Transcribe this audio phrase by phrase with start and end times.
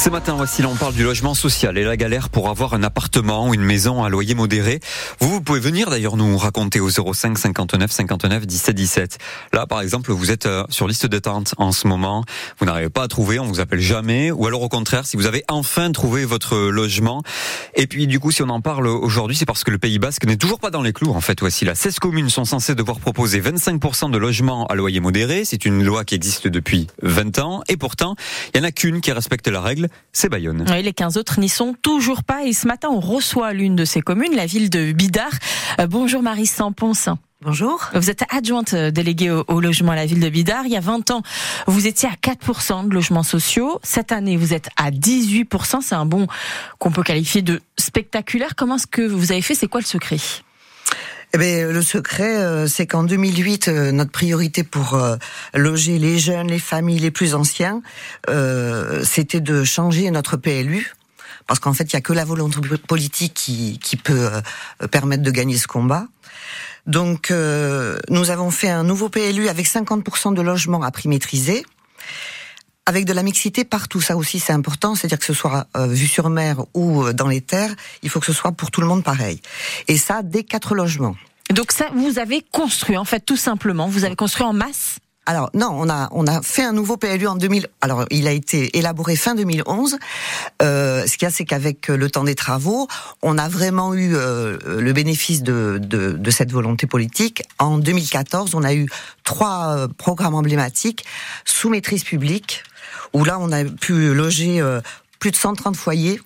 [0.00, 3.46] Ce matin, voici, on parle du logement social et la galère pour avoir un appartement
[3.46, 4.80] ou une maison à loyer modéré.
[5.18, 9.18] Vous, vous pouvez venir d'ailleurs nous raconter au 05 59 59 17 17.
[9.52, 12.24] Là, par exemple, vous êtes euh, sur liste d'attente en ce moment.
[12.58, 14.30] Vous n'arrivez pas à trouver, on vous appelle jamais.
[14.30, 17.22] Ou alors au contraire, si vous avez enfin trouvé votre logement.
[17.74, 20.24] Et puis, du coup, si on en parle aujourd'hui, c'est parce que le Pays Basque
[20.24, 21.12] n'est toujours pas dans les clous.
[21.12, 21.74] En fait, voici là.
[21.74, 25.44] 16 communes sont censées devoir proposer 25% de logements à loyer modéré.
[25.44, 27.60] C'est une loi qui existe depuis 20 ans.
[27.68, 28.16] Et pourtant,
[28.54, 30.64] il n'y en a qu'une qui respecte la règle c'est Bayonne.
[30.68, 33.84] Oui, les 15 autres n'y sont toujours pas et ce matin on reçoit l'une de
[33.84, 35.32] ces communes, la ville de Bidart.
[35.80, 36.92] Euh, bonjour Marie Sampons.
[37.42, 37.88] Bonjour.
[37.94, 40.66] Vous êtes adjointe déléguée au, logement à la ville de Bidart.
[40.66, 41.22] Il y a 20 ans,
[41.66, 43.80] vous étiez à 4% de logements sociaux.
[43.82, 45.80] Cette année, vous êtes à 18%.
[45.80, 46.26] C'est un bon
[46.78, 48.54] qu'on peut qualifier de spectaculaire.
[48.56, 49.54] Comment est-ce que vous avez fait?
[49.54, 50.18] C'est quoi le secret?
[51.32, 55.16] Eh bien, le secret, euh, c'est qu'en 2008, euh, notre priorité pour euh,
[55.54, 57.82] loger les jeunes, les familles les plus anciens,
[59.04, 60.94] c'était de changer notre PLU.
[61.46, 64.30] Parce qu'en fait, il n'y a que la volonté politique qui, qui peut
[64.90, 66.06] permettre de gagner ce combat.
[66.86, 67.32] Donc,
[68.08, 71.64] nous avons fait un nouveau PLU avec 50% de logements à prix maîtrisé
[72.86, 74.00] avec de la mixité partout.
[74.00, 74.94] Ça aussi, c'est important.
[74.94, 78.26] C'est-à-dire que ce soit euh, vu sur mer ou dans les terres, il faut que
[78.26, 79.40] ce soit pour tout le monde pareil.
[79.86, 81.16] Et ça, dès quatre logements.
[81.52, 83.88] Donc ça, vous avez construit, en fait, tout simplement.
[83.88, 87.28] Vous avez construit en masse alors non, on a on a fait un nouveau PLU
[87.28, 87.68] en 2000.
[87.82, 89.98] Alors il a été élaboré fin 2011.
[90.60, 92.88] Euh, ce qu'il y a, c'est qu'avec le temps des travaux,
[93.22, 97.44] on a vraiment eu euh, le bénéfice de, de, de cette volonté politique.
[97.58, 98.88] En 2014, on a eu
[99.22, 101.04] trois programmes emblématiques
[101.44, 102.64] sous maîtrise publique
[103.12, 104.80] où là on a pu loger euh,
[105.18, 106.20] plus de 130 foyers.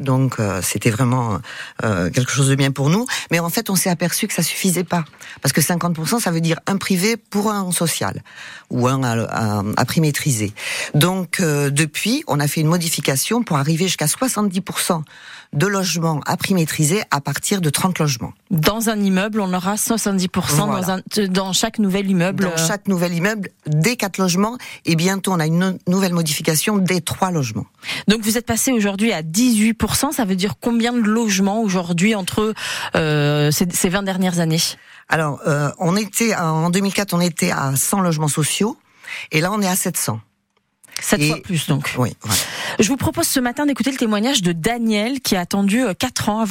[0.00, 1.38] Donc euh, c'était vraiment
[1.84, 3.06] euh, quelque chose de bien pour nous.
[3.30, 5.04] Mais en fait, on s'est aperçu que ça suffisait pas.
[5.42, 8.22] Parce que 50%, ça veut dire un privé pour un social.
[8.70, 10.52] Ou un à, prix maîtrisé.
[10.94, 15.02] Donc depuis, on a fait une modification pour arriver jusqu'à 70%
[15.54, 18.32] de logements à prix maîtrisé à partir de 30 logements.
[18.50, 23.14] Dans un immeuble, on aura 70% dans, un, dans chaque nouvel immeuble Dans chaque nouvel
[23.14, 24.56] immeuble, dès 4 logements.
[24.86, 27.66] Et bientôt, on a une nouvelle modification des 3 logements.
[28.08, 30.12] Donc vous êtes passé aujourd'hui à 18%.
[30.12, 32.54] Ça veut dire combien de logements aujourd'hui entre
[32.96, 34.60] euh, ces, ces 20 dernières années?
[35.08, 38.78] Alors, euh, on était en 2004, on était à 100 logements sociaux.
[39.32, 40.20] Et là, on est à 700.
[41.00, 41.94] Sept fois plus donc.
[41.98, 42.16] Oui.
[42.78, 46.32] Je vous propose ce matin d'écouter le témoignage de Daniel qui a attendu 4 euh,
[46.32, 46.44] ans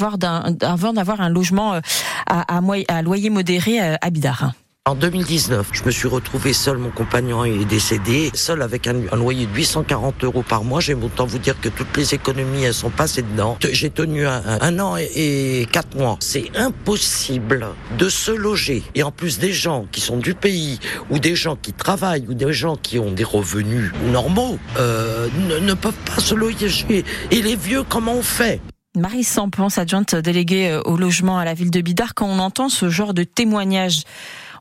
[0.62, 1.80] avant d'avoir un logement euh,
[2.28, 4.52] à, loyer modéré euh, à Bidar.
[4.88, 9.46] En 2019, je me suis retrouvé seul, mon compagnon est décédé, seul avec un, loyer
[9.46, 10.80] de 840 euros par mois.
[10.80, 13.58] J'aime autant vous dire que toutes les économies, elles sont passées dedans.
[13.70, 16.16] J'ai tenu un, an et, quatre mois.
[16.22, 18.82] C'est impossible de se loger.
[18.96, 22.34] Et en plus des gens qui sont du pays, ou des gens qui travaillent, ou
[22.34, 25.28] des gens qui ont des revenus normaux, euh,
[25.60, 27.04] ne, peuvent pas se loger.
[27.32, 28.62] Et les vieux, comment on fait?
[28.98, 32.70] Marie Sampons, adjointe déléguée euh, au logement à la ville de Bidart, quand on entend
[32.70, 34.04] ce genre de témoignage,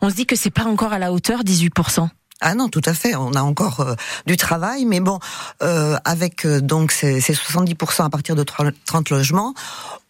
[0.02, 2.08] on se dit que c'est pas encore à la hauteur 18%.
[2.40, 3.16] Ah non, tout à fait.
[3.16, 3.94] On a encore euh,
[4.26, 5.18] du travail, mais bon,
[5.62, 9.54] euh, avec euh, donc ces, 70% à partir de 30 logements,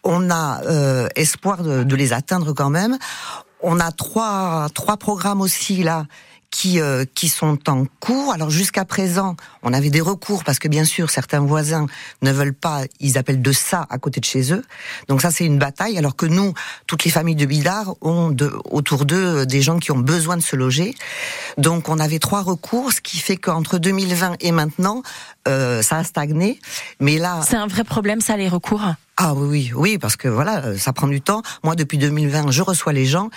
[0.03, 0.61] on a
[1.15, 2.97] espoir de, de, les atteindre quand même.
[3.61, 6.05] On a trois trois programmes aussi là
[6.51, 8.31] qui euh, qui sont en cours.
[8.31, 11.87] Alors jusqu'à présent, on avait des recours parce que bien sûr certains voisins
[12.21, 14.63] ne veulent pas, ils appellent de ça à côté de chez eux.
[15.07, 15.97] Donc ça c'est une bataille.
[15.97, 16.53] Alors que nous,
[16.87, 20.41] toutes les familles de Bidart ont de, autour d'eux des gens qui ont besoin de
[20.41, 20.95] se loger.
[21.57, 25.03] Donc on avait trois recours, ce qui fait qu'entre 2020 et maintenant,
[25.47, 26.59] euh, ça a stagné.
[26.99, 28.83] Mais là, c'est un vrai problème ça les recours?
[29.19, 31.41] Ah oui, oui, parce que voilà, euh, ça prend du temps.
[31.63, 33.31] Moi, depuis 2020, je reçois les gens.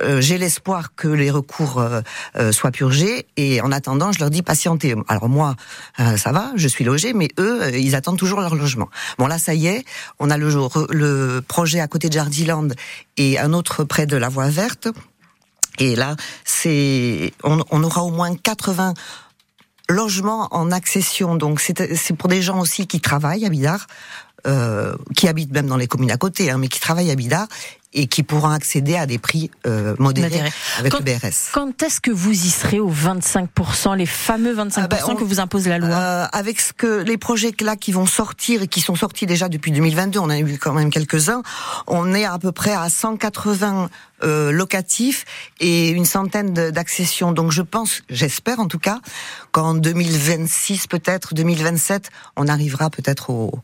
[0.00, 4.42] Euh, j'ai l'espoir que les recours euh, soient purgés, et en attendant, je leur dis
[4.42, 4.94] patientez.
[5.08, 5.56] Alors moi,
[5.98, 8.88] ça va, je suis logé, mais eux, ils attendent toujours leur logement.
[9.18, 9.84] Bon là, ça y est,
[10.20, 10.48] on a le,
[10.90, 12.68] le projet à côté de Jardiland
[13.16, 14.86] et un autre près de la voie verte.
[15.78, 18.94] Et là, c'est, on, on aura au moins 80
[19.88, 21.36] logements en accession.
[21.36, 23.86] Donc c'est pour des gens aussi qui travaillent à Bidart,
[24.46, 27.48] euh, qui habitent même dans les communes à côté, hein, mais qui travaillent à Bidart
[27.94, 30.42] et qui pourront accéder à des prix euh, modérés
[30.78, 31.52] avec le BRS.
[31.52, 35.40] Quand est-ce que vous y serez aux 25%, les fameux 25% ah ben, que vous
[35.40, 38.80] impose la loi euh, Avec ce que les projets là qui vont sortir et qui
[38.80, 41.42] sont sortis déjà depuis 2022, on en a eu quand même quelques-uns,
[41.86, 43.88] on est à peu près à 180
[44.24, 45.24] euh, locatifs
[45.60, 47.30] et une centaine d'accessions.
[47.30, 48.98] Donc je pense, j'espère en tout cas,
[49.52, 53.60] qu'en 2026 peut-être, 2027, on arrivera peut-être au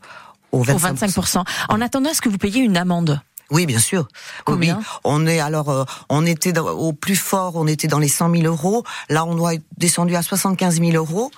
[0.51, 1.43] au 25%.
[1.69, 3.21] En attendant, est-ce que vous payez une amende?
[3.51, 4.07] Oui, bien sûr.
[4.45, 8.07] Combien oui, on est alors, euh, on était au plus fort, on était dans les
[8.07, 8.83] 100 000 euros.
[9.09, 11.31] Là, on doit être descendu à 75 000 euros.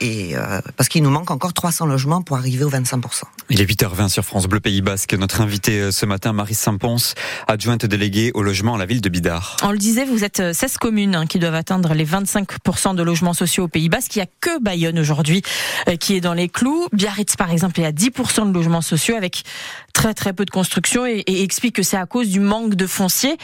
[0.00, 3.22] Et euh, parce qu'il nous manque encore 300 logements pour arriver aux 25%.
[3.50, 5.14] Il est 8h20 sur France Bleu Pays Basque.
[5.14, 7.14] Notre invité euh, ce matin, Marie Saint-Pons,
[7.46, 9.56] adjointe déléguée au logement à la ville de Bidart.
[9.62, 13.02] On le disait, vous êtes 16 euh, communes hein, qui doivent atteindre les 25% de
[13.02, 14.14] logements sociaux au Pays Basque.
[14.16, 15.42] Il n'y a que Bayonne aujourd'hui
[16.00, 16.88] qui est dans les clous.
[16.92, 19.42] Biarritz, par exemple, est à 10% de logements sociaux avec
[19.92, 22.86] très très peu de construction et, et explique que c'est à cause du manque de
[22.86, 23.36] foncier.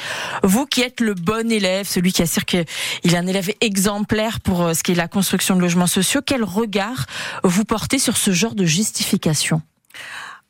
[0.43, 2.65] Vous qui êtes le bon élève, celui qui assure qu'il
[3.05, 7.07] est un élève exemplaire pour ce qui est la construction de logements sociaux, quel regard
[7.43, 9.63] vous portez sur ce genre de justification?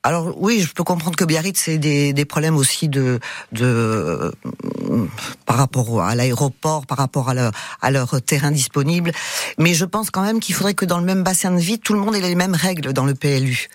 [0.06, 3.20] Alors oui, je peux comprendre que Biarritz c'est des, problèmes aussi de,
[5.46, 7.34] par rapport à l'aéroport, par rapport à
[7.80, 9.12] à leur terrain disponible.
[9.56, 11.94] Mais je pense quand même qu'il faudrait que dans le même bassin de vie, tout
[11.94, 13.68] le monde ait les mêmes règles dans le PLU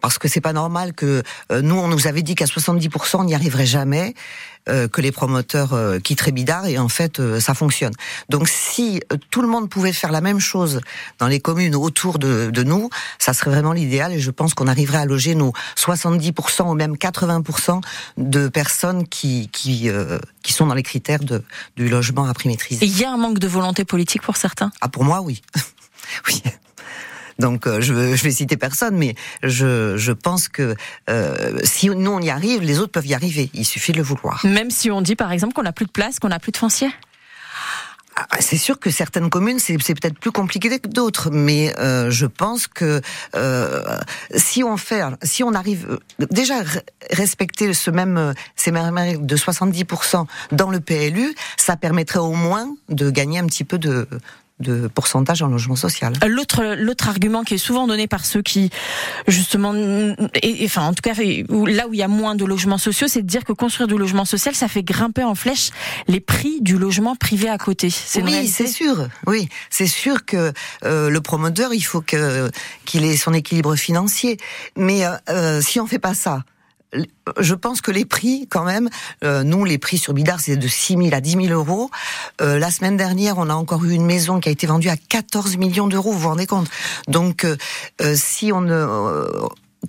[0.00, 1.22] parce que c'est pas normal que
[1.52, 4.14] euh, nous on nous avait dit qu'à 70% on n'y arriverait jamais,
[4.68, 7.92] euh, que les promoteurs euh, quitteraient Bidart et en fait ça fonctionne.
[8.28, 9.00] Donc si
[9.30, 10.80] tout le monde pouvait faire la même chose
[11.18, 14.68] dans les communes autour de, de nous, ça serait vraiment l'idéal et je pense qu'on
[14.68, 17.80] arriverait à loger nos 70% ou même 80%
[18.18, 19.90] de personnes qui qui
[20.42, 21.42] qui sont dans les critères de,
[21.76, 22.84] du logement à prix maîtrisé.
[22.84, 24.70] Il y a un manque de volonté politique pour certains?
[24.80, 25.42] Ah pour moi oui.
[26.28, 26.42] oui.
[27.38, 30.74] Donc euh, je, je vais citer personne, mais je, je pense que
[31.08, 33.50] euh, si nous on y arrive, les autres peuvent y arriver.
[33.54, 34.44] Il suffit de le vouloir.
[34.44, 36.56] Même si on dit par exemple qu'on n'a plus de place, qu'on n'a plus de
[36.56, 36.90] foncier
[38.30, 42.26] ah, c'est sûr que certaines communes, c'est peut-être plus compliqué que d'autres, mais euh, je
[42.26, 43.00] pense que
[43.36, 43.98] euh,
[44.34, 45.86] si on fait, si on arrive
[46.20, 46.54] euh, déjà
[47.10, 53.10] respecter ce même ces mêmes de 70% dans le PLU, ça permettrait au moins de
[53.10, 54.08] gagner un petit peu de
[54.60, 56.14] de pourcentage en logement social.
[56.26, 58.70] L'autre l'autre argument qui est souvent donné par ceux qui
[59.26, 59.74] justement
[60.42, 63.22] et, enfin en tout cas là où il y a moins de logements sociaux, c'est
[63.22, 65.70] de dire que construire du logement social, ça fait grimper en flèche
[66.06, 67.88] les prix du logement privé à côté.
[68.22, 69.08] Oui, c'est sûr.
[69.26, 70.52] Oui, c'est sûr que
[70.84, 72.50] euh, le promoteur, il faut que
[72.84, 74.38] qu'il ait son équilibre financier.
[74.76, 76.44] Mais euh, euh si on fait pas ça,
[77.38, 78.88] je pense que les prix, quand même,
[79.24, 81.90] euh, nous, les prix sur Bidar, c'est de 6 000 à 10 000 euros.
[82.40, 84.96] Euh, la semaine dernière, on a encore eu une maison qui a été vendue à
[84.96, 86.68] 14 millions d'euros, vous vous rendez compte?
[87.06, 87.56] Donc, euh,
[88.14, 89.26] si on ne...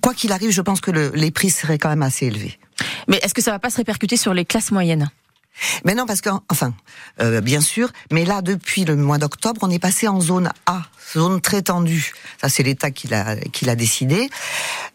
[0.01, 2.59] quoi qu'il arrive, je pense que les prix seraient quand même assez élevés.
[3.07, 5.09] Mais est-ce que ça va pas se répercuter sur les classes moyennes?
[5.85, 6.73] Mais non, parce que, enfin,
[7.21, 10.83] euh, bien sûr, mais là, depuis le mois d'octobre, on est passé en zone A,
[11.13, 12.13] zone très tendue.
[12.41, 14.29] Ça, c'est l'État qui l'a qui l'a décidé.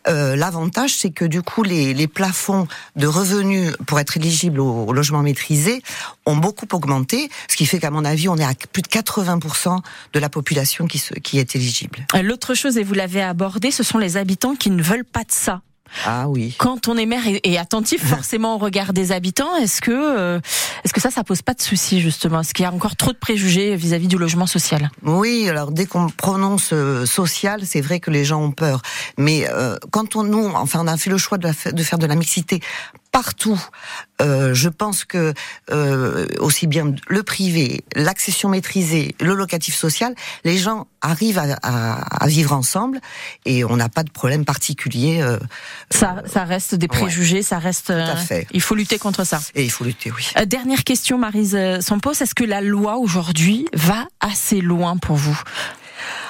[0.09, 2.67] Euh, L'avantage, c'est que du coup, les, les, plafonds
[2.97, 5.83] de revenus pour être éligibles au, logement maîtrisé
[6.27, 9.81] ont beaucoup augmenté, ce qui fait qu'à mon avis, on est à plus de 80%
[10.13, 12.07] de la population qui, qui est éligible.
[12.23, 15.33] L'autre chose, et vous l'avez abordé, ce sont les habitants qui ne veulent pas de
[15.33, 15.63] ça.
[16.07, 16.55] Ah oui.
[16.59, 20.41] Quand on est maire et, attentif forcément au regard des habitants, est-ce que euh,
[20.85, 22.41] est-ce que ça ça pose pas de souci justement?
[22.41, 24.91] Est-ce qu'il y a encore trop de préjugés vis-à-vis du logement social?
[25.03, 28.83] Oui, alors dès qu'on prononce euh, social, c'est vrai que les gens ont peur.
[29.19, 32.07] Mais euh, quand on nous enfin on a fait le choix de, de faire de
[32.07, 32.61] la mixité
[33.15, 33.65] partout.
[34.21, 35.35] Euh, je pense que
[35.71, 42.25] euh, aussi bien le privé, l'accession maîtrisée, le locatif social, les gens arrivent à, à,
[42.25, 43.01] à vivre ensemble
[43.45, 45.23] et on n'a pas de problème particulier.
[45.23, 45.39] Euh,
[45.91, 47.93] ça, ça reste des préjugés, ça reste.
[47.93, 48.49] Tout fait.
[48.51, 49.41] Il faut lutter contre ça.
[49.55, 50.27] Et il faut lutter, oui.
[50.47, 55.41] dernière question, Marise Sampos, est-ce que la loi aujourd'hui va assez loin pour vous?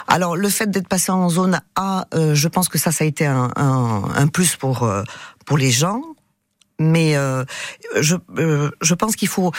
[0.06, 3.24] Alors le fait d'être passé en zone A, je pense que ça, ça a été
[3.24, 4.86] un, un, un plus pour
[5.46, 6.02] pour les gens
[6.78, 7.44] mais euh,
[8.00, 9.52] je, euh, je pense qu'il faut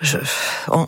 [0.00, 0.18] je,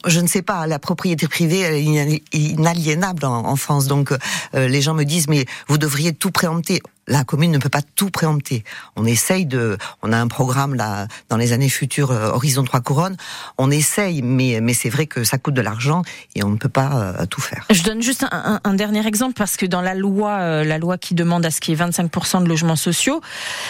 [0.06, 3.86] je, ne sais pas, la propriété privée est inaliénable en, France.
[3.86, 7.68] Donc euh, les gens me disent mais vous devriez tout préempter la commune ne peut
[7.68, 8.64] pas tout préempter.
[8.96, 12.80] On essaye de, on a un programme là dans les années futures, euh, Horizon 3
[12.80, 13.16] couronnes.
[13.58, 16.02] On essaye, mais mais c'est vrai que ça coûte de l'argent
[16.34, 17.64] et on ne peut pas euh, tout faire.
[17.70, 21.14] Je donne juste un, dernier exemple parce que dans la loi, euh, la loi qui
[21.14, 23.20] demande à ce qu'il y ait 25% de logements sociaux,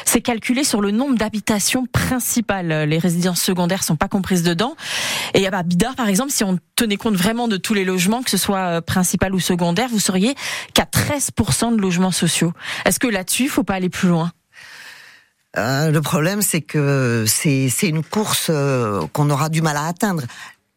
[0.04, 2.88] c'est calculé sur le nombre d'habitations principales.
[2.88, 4.74] Les résidences secondaires sont pas comprises dedans.
[5.34, 8.30] Et à Bidart, par exemple, si on tenait compte vraiment de tous les logements, que
[8.30, 10.34] ce soit principal ou secondaire, vous seriez
[10.74, 12.52] qu'à 13% de logements sociaux.
[12.84, 14.30] Est-ce que la là-dessus, faut pas aller plus loin
[15.56, 20.22] euh, Le problème, c'est que c'est une course euh, qu'on aura du mal à atteindre.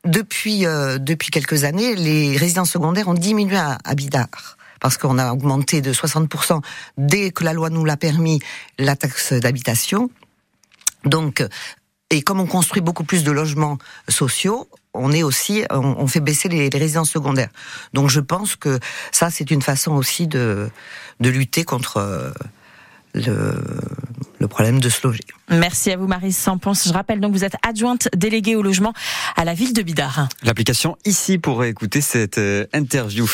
[0.06, 3.94] Depuis, euh, depuis quelques années, les résidences secondaires ont diminué à, à
[4.79, 6.62] parce qu'on a augmenté de 60%
[6.98, 8.39] dès que la loi nous l'a permis
[8.79, 10.10] la taxe d'habitation.
[11.03, 11.46] Donc,
[12.10, 13.77] et comme on construit beaucoup plus de logements
[14.08, 17.50] sociaux, on est aussi, on, fait baisser les, les, résidences secondaires.
[17.93, 18.79] Donc je pense que
[19.12, 20.69] ça, c'est une façon aussi de,
[21.19, 22.34] de lutter contre
[23.13, 23.53] le,
[24.39, 25.24] le problème de se loger.
[25.50, 26.74] Merci à vous Marie Sampons.
[26.74, 28.93] Je rappelle donc vous êtes adjointe déléguée au logement
[29.36, 30.29] à la ville de Bidart.
[30.43, 33.29] L'application ici pour écouter cette euh, interview.